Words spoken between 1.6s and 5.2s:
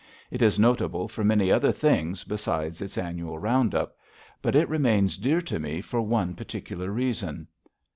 things besides its annual round up. But it remains